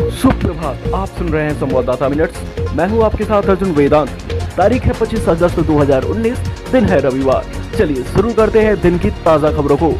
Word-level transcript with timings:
सुप्रभात, 0.00 0.92
आप 0.94 1.08
सुन 1.08 1.28
रहे 1.28 1.42
हैं 1.44 1.58
संवाददाता 1.60 2.08
मिनट्स। 2.08 2.70
मैं 2.76 2.86
हूँ 2.88 3.02
आपके 3.04 3.24
साथ 3.24 3.42
अर्जुन 3.42 3.70
वेदांत। 3.70 4.10
तारीख 4.56 4.82
है 4.82 4.92
25 4.92 5.28
अगस्त 5.28 5.58
2019 5.60 6.38
दिन 6.72 6.84
है 6.84 7.00
रविवार। 7.00 7.44
चलिए 7.78 8.02
शुरू 8.04 8.32
करते 8.32 8.60
हैं 8.60 8.80
दिन 8.80 8.98
की 8.98 9.10
ताज़ा 9.24 9.50
खबरों 9.52 9.76
को। 9.76 9.92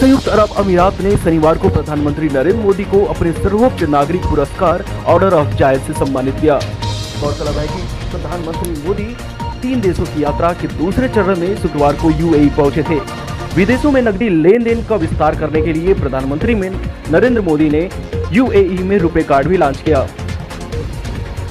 संयुक्त 0.00 0.28
अरब 0.28 0.54
अमीरात 0.56 1.00
ने 1.00 1.16
शनिवार 1.16 1.58
को 1.58 1.68
प्रधानमंत्री 1.68 2.28
नरेंद्र 2.28 2.60
मोदी 2.62 2.84
को 2.84 3.04
अपने 3.04 3.32
सर्वोच्च 3.32 3.82
नागरिक 3.88 4.22
पुरस्कार 4.22 4.84
ऑर्डर 5.06 5.34
ऑफ़ 5.34 5.54
जायद 5.56 5.80
से 5.80 5.92
सम्मानित 5.94 6.40
किया। 6.40 6.58
गौरतलब 7.20 7.58
है 7.58 7.66
कि 7.66 7.82
प्रधानमंत्री 8.10 8.70
मोदी 8.88 9.14
तीन 9.62 9.80
देशों 9.80 10.04
की 10.04 10.22
यात्रा 10.24 10.52
के 10.52 10.68
दूसरे 10.68 11.08
चरण 11.08 11.40
में 11.40 11.56
शुक्रवार 11.56 11.96
को 11.96 12.10
यूएई 12.10 12.48
पहुँचे 12.48 12.82
थे। 12.82 12.98
विदेशों 13.56 13.90
में 13.92 14.00
नकदी 14.02 14.28
लेन 14.28 14.62
देन 14.62 14.82
का 14.84 14.96
विस्तार 14.96 15.34
करने 15.34 15.60
के 15.62 15.72
लिए 15.72 15.94
प्रधानमंत्री 15.94 16.54
में 16.54 16.70
नरेंद्र 17.10 17.40
मोदी 17.40 17.68
ने 17.70 17.80
यूएई 18.32 18.82
में 18.82 18.96
रुपए 18.98 19.22
कार्ड 19.22 19.48
भी 19.48 19.56
लॉन्च 19.56 19.80
किया। 19.80 20.06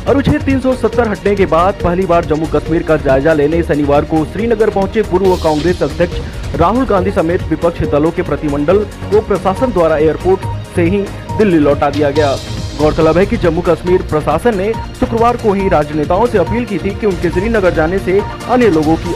अनुच्छेद 0.08 0.42
370 0.42 1.08
हटने 1.08 1.36
के 1.36 1.46
बाद 1.46 1.74
पहली 1.84 2.06
बार 2.06 2.26
जम्मू 2.26 2.46
कश्मीर 2.54 2.84
का 2.84 2.96
जायजा 2.98 3.34
लेने 3.34 3.62
शनिवार 3.64 4.06
को 4.06 4.24
श्रीनगर 4.26 4.70
पहुँचे 4.70 5.02
पूर्व 5.02 5.36
कांग्रेस 5.36 5.84
अध्यक्ष 5.84 6.56
राहुल 6.60 6.86
गांधी 6.86 7.12
समेत 7.12 7.44
विपक्ष 7.50 7.82
दलों 7.90 8.12
के 8.12 8.22
प्रतिमंडल 8.22 8.84
को 9.12 9.22
प्रशासन 9.22 9.72
द्वारा 9.72 9.98
एयरपोर्ट 9.98 10.76
से 10.76 10.84
ही 10.84 11.02
दिल्ली 11.38 11.60
लौटा 11.60 11.90
दिया 11.90 12.10
गया। 12.10 12.36
गौरतलब 12.80 13.18
है 13.18 13.26
कि 13.26 13.38
जम्मू 13.38 13.62
कश्मीर 13.62 14.02
प्रशासन 14.02 14.58
ने 14.58 14.72
शुक्रवार 15.00 15.38
को 15.38 15.54
ही 15.54 15.68
राजनेताओं 15.70 16.26
से 16.26 16.38
अपील 16.38 16.66
की 16.66 16.78
थी 16.78 17.00
कि 17.00 17.06
उनके 17.06 17.30
श्रीनगर 17.30 17.74
जाने 17.74 18.00
से 18.00 18.20
अन्य 18.50 18.70
लोगों 18.70 18.96
की 18.96 19.16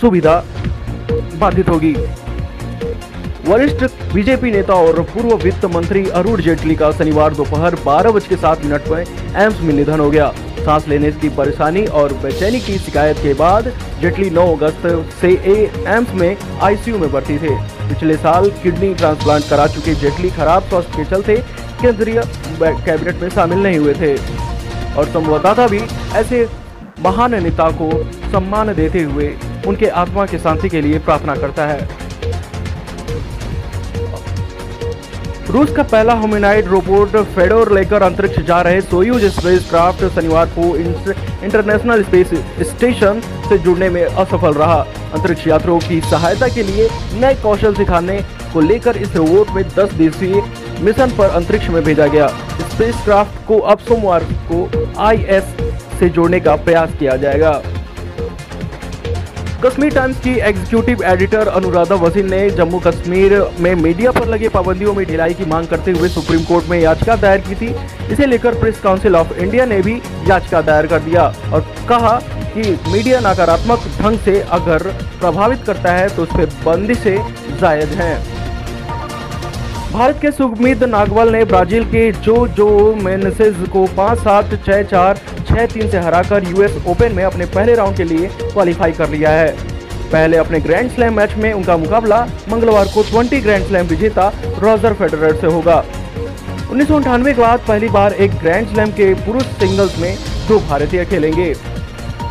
सुविधा 0.00 0.42
बाधित 1.38 1.68
होगी। 1.68 1.94
वरिष्ठ 3.46 3.82
बीजेपी 4.12 4.50
नेता 4.50 4.74
और 4.74 5.00
पूर्व 5.04 5.34
वित्त 5.36 5.64
मंत्री 5.64 6.02
अरुण 6.10 6.40
जेटली 6.42 6.74
का 6.76 6.90
शनिवार 6.92 7.34
दोपहर 7.34 7.74
बारह 7.84 8.10
बज 8.12 8.26
के 8.26 8.36
सात 8.36 8.64
मिनट 8.64 8.88
में 8.88 9.00
एम्स 9.42 9.60
में 9.60 9.72
निधन 9.74 10.00
हो 10.00 10.08
गया। 10.10 10.30
सांस 10.58 10.88
लेने 10.88 11.10
की 11.12 11.28
परेशानी 11.36 11.84
और 11.98 12.12
बेचैनी 12.22 12.60
की 12.60 12.78
शिकायत 12.78 13.16
के 13.16 13.34
बाद 13.34 13.68
जेटली 14.00 14.30
9 14.30 14.46
अगस्त 14.56 14.86
से 15.20 15.30
एम्स 15.88 16.14
में 16.14 16.36
आईसीयू 16.62 16.98
में 16.98 17.10
भर्ती 17.12 17.36
थे। 17.38 17.54
पिछले 17.88 18.16
साल 18.16 18.50
किडनी 18.62 18.92
ट्रांसप्लांट 18.94 19.44
करा 19.50 19.66
चुके 19.66 19.94
जेटली 19.94 20.30
खराब 20.30 20.62
स्वास्थ्य 20.62 20.96
के 20.96 21.04
चलते 21.10 21.36
केंद्रीय 21.82 22.22
कैबिनेट 22.62 23.22
में 23.22 23.28
शामिल 23.28 23.58
नहीं 23.58 23.78
हुए 23.78 23.94
थे। 23.94 24.14
और 24.94 25.08
संवाददाता 25.08 25.66
भी 25.66 25.80
ऐसे 26.14 26.46
महान 27.00 27.42
नेता 27.42 27.70
को 27.80 27.90
सम्मान 28.32 28.74
देते 28.74 29.02
हुए 29.02 29.32
उनके 29.66 29.88
आत्मा 30.02 30.26
की 30.26 30.38
शांति 30.38 30.68
के 30.68 30.80
लिए 30.80 30.98
प्रार्थना 31.00 31.36
करता 31.36 31.66
है। 31.66 31.88
रूस 35.46 35.70
का 35.72 35.82
पहला 35.82 36.12
होमिनाइड 36.12 36.66
रोबोट 36.68 37.16
फेडोर 37.34 37.70
लेकर 37.72 38.02
अंतरिक्ष 38.02 38.38
जा 38.46 38.60
रहे 38.62 38.80
सोयूज 38.80 39.24
स्पेस 39.34 39.68
क्राफ्ट 39.70 40.04
शनिवार 40.14 40.46
को 40.56 40.64
इंटरनेशनल 40.76 42.02
स्पेस 42.02 42.30
स्टेशन 42.70 43.20
से 43.48 43.58
जुड़ने 43.58 43.90
में 43.90 44.04
असफल 44.04 44.54
रहा। 44.54 44.80
अंतरिक्ष 45.14 45.46
यात्रियों 45.46 45.78
की 45.78 46.00
सहायता 46.10 46.48
के 46.54 46.62
लिए 46.62 46.88
नए 47.20 47.34
कौशल 47.42 47.74
सिखाने 47.74 48.18
को 48.52 48.60
लेकर 48.60 48.96
इस 48.96 49.14
रोबोट 49.16 49.50
में 49.50 49.62
10 49.70 49.94
दिवसीय 49.94 50.42
मिशन 50.82 51.16
पर 51.18 51.30
अंतरिक्ष 51.30 51.68
में 51.68 51.82
भेजा 51.84 52.06
गया। 52.06 52.28
स्पेस 52.66 53.04
क्राफ्ट 53.04 53.46
को 53.48 53.58
अब 53.58 53.78
सोमवार 53.88 54.24
को 54.50 54.68
आईएस 55.02 55.56
से 55.98 56.08
जोड़ने 56.08 56.40
का 56.40 56.56
प्रयास 56.56 56.98
किया 56.98 57.16
जाएगा। 57.16 57.60
कश्मीर 59.64 59.94
टाइम्स 59.94 60.18
की 60.20 60.30
एग्जीक्यूटिव 60.38 61.02
एडिटर 61.04 61.48
अनुराधा 61.48 61.94
वसीन 61.94 62.28
ने 62.30 62.38
जम्मू 62.50 62.78
कश्मीर 62.78 63.32
में 63.60 63.74
मीडिया 63.74 64.10
पर 64.12 64.28
लगे 64.28 64.48
पाबंदियों 64.48 64.92
में 64.94 65.04
ढिलाई 65.06 65.34
की 65.34 65.44
मांग 65.44 65.66
करते 65.66 65.90
हुए 65.90 66.08
सुप्रीम 66.08 66.42
कोर्ट 66.44 66.68
में 66.70 66.78
याचिका 66.78 67.16
दायर 67.16 67.40
की 67.40 67.54
थी। 67.54 67.68
इसे 68.12 68.26
लेकर 68.26 68.58
प्रेस 68.60 68.80
काउंसिल 68.80 69.16
ऑफ़ 69.16 69.32
इंडिया 69.34 69.66
ने 69.66 69.80
भी 69.82 69.94
याचिका 70.28 70.60
दायर 70.62 70.86
कर 70.86 71.00
दिया 71.00 71.24
और 71.52 71.60
कहा 71.88 72.16
कि 72.54 72.70
मीडिया 72.92 73.20
नकारात्मक 73.22 73.88
ढंग 73.98 74.18
से 74.20 74.40
अगर 74.52 74.82
प्रभावित 75.20 75.64
करता 75.66 75.92
है 75.92 76.08
तो 76.16 76.22
उस 76.22 76.36
पर 76.36 76.52
बंदिशें 76.64 77.16
जायज़ 77.60 77.94
हैं। 77.94 78.35
भारत 79.92 80.18
के 80.22 80.30
सुमित 80.30 80.82
नागवाल 80.84 81.28
ने 81.32 81.44
ब्राज़ील 81.44 81.84
के 81.84 82.10
जो 82.12 82.46
जो 82.48 82.94
मेनसेज 82.94 83.56
को 83.72 83.84
पाँच 83.96 84.18
सात 84.18 84.54
छः 84.66 84.82
चार, 84.82 85.20
छह 85.48 85.66
तीन 85.66 85.88
से 85.90 85.98
हराकर 85.98 86.44
यूएस 86.44 86.76
ओपन 86.86 87.12
में 87.12 87.22
अपने 87.24 87.46
पहले 87.46 87.74
राउंड 87.74 87.96
के 87.96 88.04
लिए 88.04 88.28
क्वालिफाई 88.42 88.92
कर 88.92 89.08
लिया 89.10 89.30
है। 89.30 89.48
पहले 90.12 90.36
अपने 90.36 90.60
ग्रैंड 90.60 90.90
स्लैम 90.90 91.16
मैच 91.16 91.34
में 91.34 91.52
उनका 91.52 91.76
मुकाबला 91.76 92.20
मंगलवार 92.50 92.88
को 92.94 93.02
20 93.12 93.42
ग्रैंड 93.42 93.66
स्लैम 93.66 93.86
विजेता 93.86 94.32
रॉजर 94.58 94.94
फेडरर 94.94 95.36
से 95.36 95.46
होगा। 95.46 95.84
उन्नीस 96.70 96.88
के 96.90 97.40
बाद 97.40 97.60
पहली 97.68 97.88
बार 97.88 98.12
एक 98.12 98.34
ग्रैंड 98.38 98.68
स्लैम 98.68 98.90
के 98.90 99.12
पुरुष 99.24 99.42
सिंगल्स 99.60 99.98
में 99.98 100.14
दो 100.48 100.58
भारतीय 100.60 101.04
खेलेंगे। 101.04 101.52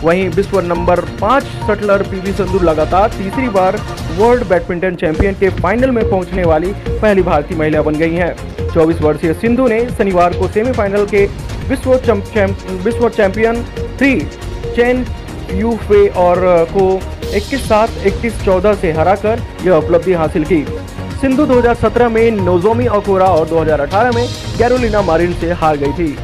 वहीं 0.03 0.27
विश्व 0.29 0.59
नंबर 0.61 0.99
पाँच 1.21 1.43
शटलर 1.67 2.01
पीवी 2.03 2.31
संधु 2.33 2.59
लगातार 2.59 3.09
तीसरी 3.09 3.47
बार 3.49 3.77
वर्ल्ड 4.17 4.47
बैडमिंटन 4.47 4.95
चैंपियन 4.95 5.33
के 5.33 5.49
फाइनल 5.61 5.91
में 5.91 6.09
पहुँचने 6.09 6.43
वाली 6.43 6.71
पहली 6.89 7.21
भारतीय 7.21 7.57
महिला 7.57 7.81
बन 7.81 7.95
गई 7.95 8.15
हैं। 8.15 8.35
24 8.69 9.01
वर्षीय 9.01 9.33
सिंधु 9.33 9.67
ने 9.67 9.79
शनिवार 9.89 10.37
को 10.37 10.47
सेमीफाइनल 10.47 11.05
के 11.05 11.25
विश्व 11.69 11.93
विश्व 12.83 13.09
चैंपियन 13.09 13.63
थ्री 13.97 14.19
चेन 14.75 15.05
यूफे 15.53 16.07
और 16.17 16.39
को 16.71 16.87
21 17.37 17.67
सात 17.67 17.89
21 18.07 18.43
14 18.45 18.75
से 18.75 18.91
हराकर 18.91 19.41
यह 19.65 19.73
उपलब्धि 19.73 20.13
हासिल 20.13 20.43
की। 20.43 20.63
सिंधु 21.21 21.45
2017 21.45 22.09
में 22.09 22.31
नोजोमी 22.31 22.85
अकोरा 22.85 23.25
और 23.25 23.47
2018 23.47 24.15
में 24.15 24.27
कैरोलिना 24.57 25.01
मारिन 25.01 25.33
से 25.33 25.51
हार 25.53 25.77
गई 25.77 25.91
थी। 25.91 26.15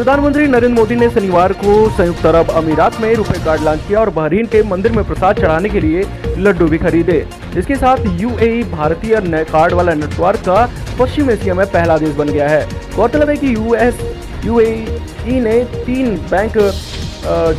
प्रधानमंत्री 0.00 0.46
नरेंद्र 0.46 0.74
मोदी 0.74 0.96
ने 0.96 1.08
शनिवार 1.10 1.52
को 1.54 1.72
संयुक्त 1.96 2.26
अरब 2.26 2.50
अमीरात 2.50 3.00
में 3.00 3.12
रुपए 3.14 3.38
कार्ड 3.44 3.62
लॉन्च 3.62 3.80
किया 3.88 3.98
और 4.00 4.10
बहरीन 4.10 4.46
के 4.46 4.62
मंदिर 4.62 4.92
में 4.92 5.02
प्रसाद 5.06 5.36
चढ़ाने 5.36 5.68
के 5.68 5.80
लिए 5.80 6.04
लड्डू 6.38 6.66
भी 6.68 6.78
खरीदे। 6.78 7.18
इसके 7.58 7.76
साथ 7.76 8.06
यूएई 8.20 8.62
भारतीय 8.70 9.20
कार्ड 9.50 9.74
वाला 9.74 9.94
नेटवर्क 9.94 10.40
का 10.46 10.64
पश्चिम 11.00 11.30
एशिया 11.30 11.54
में 11.54 11.66
पहला 11.66 11.98
देश 11.98 12.14
बन 12.16 12.28
गया 12.28 12.48
है। 12.48 12.66
गौरतलब 12.96 13.28
है 13.30 13.36
कि 13.36 13.54
यूएस 13.54 14.00
यूएई 14.44 15.40
ने 15.40 15.62
तीन 15.86 16.16
बैंक 16.30 16.58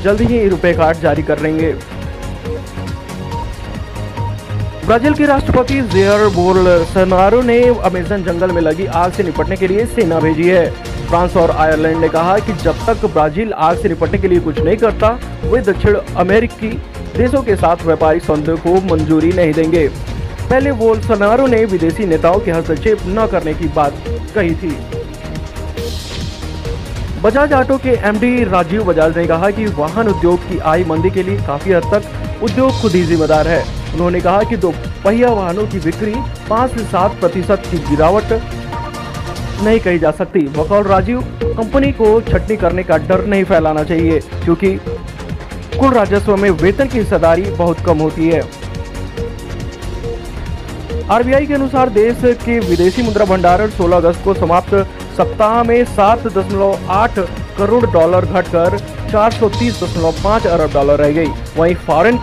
जल्द 0.03 0.22
ही 0.22 0.47
रुपए 0.50 0.74
कार्ड 0.74 1.01
जारी 1.01 1.24
कर 1.24 1.40
लेंगे। 1.40 1.74
ब्राज़ील 4.85 5.13
के 5.13 5.25
राष्ट्रपति 5.28 5.81
जेयर 5.91 6.28
बोल्सोनारो 6.35 7.41
ने 7.44 7.63
अमेजन 7.85 8.24
जंगल 8.24 8.51
में 8.51 8.62
लगी 8.62 8.85
आग 8.85 9.12
से 9.12 9.24
निपटने 9.24 9.57
के 9.57 9.68
लिए 9.68 9.85
सेना 9.88 10.19
भेजी 10.19 10.50
है। 10.50 10.90
फ्रांस 11.11 11.35
और 11.38 11.51
आयरलैंड 11.51 11.97
ने 11.97 12.07
कहा 12.09 12.38
कि 12.39 12.53
जब 12.53 12.75
तक 12.88 13.05
ब्राज़ील 13.05 13.51
आग 13.53 13.77
से 13.77 13.89
निपटने 13.89 14.17
के 14.17 14.27
लिए 14.27 14.39
कुछ 14.39 14.59
नहीं 14.59 14.75
करता, 14.77 15.07
वे 15.44 15.59
दक्षिण 15.61 15.95
अमेरिकी 16.17 16.67
देशों 17.17 17.41
के 17.44 17.55
साथ 17.55 17.83
व्यापारिक 17.85 18.23
सौदे 18.23 18.55
को 18.57 18.75
मंजूरी 18.85 19.31
नहीं 19.31 19.53
देंगे। 19.53 19.88
पहले 19.88 20.71
बोल्सोनारो 20.71 21.47
ने 21.47 21.63
विदेशी 21.66 22.05
नेताओं 22.05 22.39
के 22.39 22.51
हस्तक्षेप 22.51 23.00
न 23.07 23.27
करने 23.31 23.53
की 23.53 23.67
बात 23.67 23.94
कही 24.35 24.55
थी। 24.55 24.69
बजाज 27.21 27.53
ऑटो 27.53 27.77
के 27.77 27.97
एमडी 28.09 28.44
राजीव 28.44 28.83
बजाज 28.83 29.17
ने 29.17 29.27
कहा 29.27 29.50
कि 29.50 29.66
वाहन 29.79 30.07
उद्योग 30.07 30.47
की 30.47 30.59
आई 30.67 30.83
मंदी 30.83 31.09
के 31.09 31.23
लिए 31.23 31.38
काफ़ी 31.47 31.71
हद 31.71 31.91
तक 31.94 32.44
उद्योग 32.44 32.81
खुद 32.81 32.91
ही 32.91 33.03
जिम्मेदार 33.03 33.47
है। 33.47 33.61
उन्होंने 33.94 34.21
कहा 34.21 34.44
कि 34.44 34.57
दो 34.57 34.73
पहिया 35.03 35.29
वाहनों 35.33 35.67
की 35.67 35.79
बिक्री 35.81 36.16
पाँच 36.50 36.71
से 36.71 36.85
सात 36.85 37.19
प्रतिशत 37.19 37.63
की 37.71 37.77
गिरावट 37.89 38.33
नहीं 39.61 39.79
कही 39.79 39.99
जा 39.99 40.11
सकती। 40.13 40.39
बकौल 40.57 40.83
राजीव, 40.85 41.22
कंपनी 41.44 41.91
को 41.94 42.09
छटनी 42.23 42.57
करने 42.57 42.83
का 42.83 42.97
डर 42.99 43.25
नहीं 43.25 43.44
फैलाना 43.44 43.83
चाहिए, 43.83 44.19
क्योंकि 44.44 44.75
कुल 45.77 45.94
राजस्व 45.94 46.35
में 46.38 46.49
वेतन 46.51 46.88
की 46.88 46.97
हिस्सेदारी 46.97 47.41
बहुत 47.53 47.79
कम 47.85 47.97
होती 48.00 48.29
है। 48.29 48.41
आरबीआई 51.11 51.45
के 51.45 51.53
अनुसार 51.53 51.89
देश 51.91 52.17
के 52.39 52.59
विदेशी 52.61 53.01
मुद्रा 53.01 53.25
भंडारण 53.25 53.69
16 53.71 53.97
अगस्त 53.97 54.23
को 54.23 54.33
समाप्त। 54.33 54.73
सप्ताह 55.18 55.63
में 55.63 55.83
7.8 55.88 57.19
करोड़ 57.57 57.86
डॉलर 57.88 58.25
घटकर 58.25 58.77
430.5 59.12 60.47
अरब 60.47 60.74
डॉलर 60.74 61.00
रह 61.00 61.12
गई। 61.13 61.31
वहीं 61.57 61.75
फॉरेन 61.88 62.18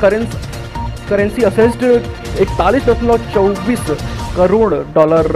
करेंसी 1.09 1.43
असेस्ड 1.43 1.83
इकतालीस 2.41 2.85
करोड़ 4.37 4.75
डॉलर 4.95 5.27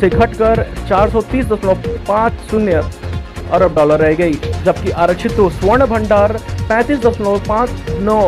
से 0.00 0.08
घटकर 0.08 0.62
चार 0.88 1.10
सौ 1.10 1.20
तीस 1.32 1.44
दशमलव 1.46 2.04
पाँच 2.08 2.32
शून्य 2.50 2.82
अरब 3.52 3.74
डॉलर 3.74 4.00
रह 4.00 4.14
गई, 4.14 4.32
जबकि 4.64 4.90
आरक्षित 5.02 5.32
तो 5.36 5.48
स्वर्ण 5.50 5.86
भंडार 5.86 6.32
पैंतीस 6.68 6.98
दशमलव 7.00 7.38
पाँच 7.48 7.70
नौ 8.00 8.20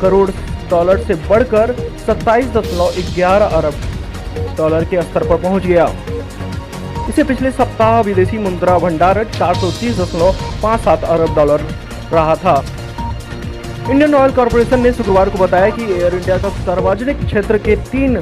करोड़ 0.00 0.30
डॉलर 0.70 0.98
से 1.04 1.14
बढ़कर 1.28 1.72
सत्ताईस 2.06 2.46
दशमलव 2.56 3.14
ग्यारह 3.14 3.56
अरब 3.58 3.74
डॉलर 4.58 4.84
के 4.84 5.02
स्तर 5.02 5.28
पर 5.28 5.42
पहुँच 5.42 5.66
गया। 5.66 5.86
इसे 7.08 7.22
पिछले 7.24 7.50
सप्ताह 7.50 8.00
विदेशी 8.02 8.38
मुद्रा 8.38 8.78
भंडार 8.78 9.24
चार 9.28 9.54
अरब 11.06 11.34
डॉलर 11.36 11.60
रहा 12.12 12.34
था। 12.36 12.62
इंडियन 13.90 14.14
ऑयल 14.14 14.32
कॉरपोरेशन 14.32 14.80
ने 14.80 14.92
शुक्रवार 14.92 15.28
को 15.30 15.38
बताया 15.38 15.70
कि 15.70 15.84
एयर 15.92 16.14
इंडिया 16.14 16.36
का 16.38 16.48
सार्वजनिक 16.64 17.24
क्षेत्र 17.24 17.58
के 17.58 17.76
तीन 17.86 18.16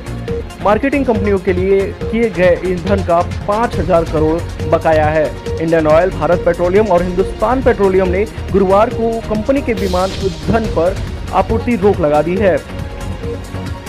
मार्केटिंग 0.66 1.04
कंपनियों 1.06 1.38
के 1.38 1.52
लिए 1.52 1.80
किए 1.92 2.28
गए 2.36 2.54
ईंधन 2.66 3.02
का 3.04 3.20
5000 3.48 4.04
करोड़ 4.04 4.68
बकाया 4.70 5.04
है। 5.06 5.26
इंडियन 5.62 5.86
ऑयल, 5.86 6.10
भारत 6.10 6.42
पेट्रोलियम 6.44 6.86
और 6.86 7.02
हिंदुस्तान 7.02 7.62
पेट्रोलियम 7.62 8.08
ने 8.08 8.24
गुरुवार 8.52 8.90
को 8.94 9.10
कंपनी 9.28 9.62
के 9.62 9.74
विमान 9.74 10.10
ईंधन 10.24 10.66
पर 10.76 10.96
आपूर्ति 11.34 11.76
रोक 11.76 12.00
लगा 12.00 12.22
दी 12.22 12.36
है। 12.36 12.54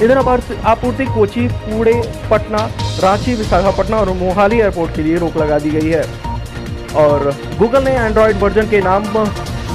ईंधन 0.03 0.17
आपूर्ति 0.65 1.05
कोची, 1.05 1.47
पुणे, 1.47 1.93
पटना, 2.31 2.65
रांची, 3.03 3.35
विशाखापट्टनम 3.35 3.97
और 3.97 4.11
मोहाली 4.19 4.59
एयरपोर्ट 4.59 4.95
के 4.95 5.03
लिए 5.03 5.17
रोक 5.17 5.37
लगा 5.37 5.59
दी 5.59 5.69
गई 5.69 5.89
है। 5.89 6.03
और 6.97 7.31
गूगल 7.59 7.83
ने 7.83 7.95
एंड्रॉयड 7.95 8.37
वर्जन 8.37 8.69
के 8.69 8.81
नाम 8.81 9.07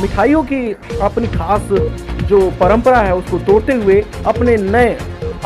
मिठाइयों 0.03 0.43
की 0.45 0.65
अपनी 1.03 1.27
खास 1.29 1.69
जो 2.29 2.51
परंपरा 2.61 2.99
है, 2.99 3.15
उसको 3.15 3.39
तोड़ते 3.41 3.73
हुए 3.75 4.03
अपने 4.27 4.57
नए 4.59 4.97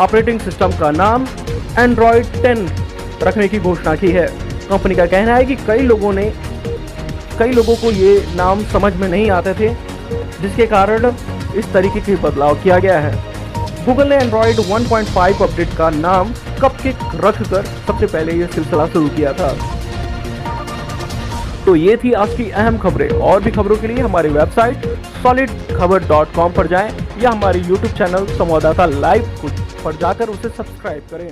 ऑपरेटिंग 0.00 0.41
सिस्टम 0.41 0.73
का 0.79 0.91
नाम 0.91 1.26
एंड्रॉयड 1.78 2.26
10 2.44 3.23
रखने 3.23 3.49
की 3.49 3.58
घोषणा 3.58 3.94
की 3.94 4.11
है। 4.11 4.26
कंपनी 4.69 4.94
का 4.94 5.06
कहना 5.06 5.34
है 5.37 5.44
कि 5.44 5.56
कई 5.56 5.78
लोगों 5.78 6.12
ने, 6.12 6.32
कई 7.38 7.52
लोगों 7.52 7.76
को 7.76 7.90
ये 7.90 8.26
नाम 8.37 8.64
समझ 8.64 8.94
में 8.94 9.08
नहीं 9.08 9.31
आते 9.31 9.55
थे, 9.55 9.69
जिसके 10.40 10.67
कारण 10.67 11.12
इस 11.56 11.73
तरीके 11.73 12.00
के 12.00 12.17
बदलाव 12.17 12.55
किया 12.55 12.78
गया 12.78 12.99
है। 13.00 13.14
गूगल 13.87 14.08
ने 14.08 14.17
एंड्रॉयड 14.17 14.61
1.5 14.61 15.43
अपडेट 15.43 15.75
का 15.75 15.90
नाम 15.90 16.32
कपकेक 16.62 16.99
रखकर 17.14 17.64
सबसे 17.87 18.06
पहले 18.06 18.32
यह 18.32 18.46
सिलसिला 18.46 18.87
शुरू 18.87 19.08
किया 19.08 19.32
था। 19.32 19.52
तो 21.67 21.75
ये 21.76 21.96
थी 21.96 22.12
आज 22.12 22.34
की 22.34 22.50
अहम 22.50 22.78
खबरें। 22.78 23.08
और 23.11 23.43
भी 23.43 23.50
खबरों 23.50 23.76
के 23.76 23.87
लिए 23.87 24.00
हमारी 24.00 24.28
website 24.28 24.87
solid 25.23 25.50
Khabar 25.78 26.06
dot 26.08 26.34
com 26.34 26.52
पर 26.52 26.67
जाएँ 26.67 26.90
या 27.23 27.31
हमारे 27.31 27.61
यूट्यूब 27.61 27.93
चैनल 27.93 28.26
संवाददाता 28.37 28.87
लाइव 28.87 29.50
पर 29.84 29.96
जाकर 29.96 30.28
उसे 30.28 30.49
सब्सक्राइब 30.49 31.02
करें। 31.11 31.28